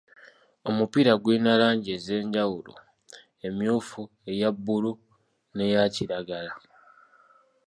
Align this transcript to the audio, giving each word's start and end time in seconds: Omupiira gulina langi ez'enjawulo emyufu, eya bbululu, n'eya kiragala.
Omupiira 0.69 1.11
gulina 1.21 1.51
langi 1.61 1.89
ez'enjawulo 1.97 2.73
emyufu, 3.47 4.01
eya 4.31 4.49
bbululu, 4.55 4.91
n'eya 5.55 5.83
kiragala. 5.95 6.53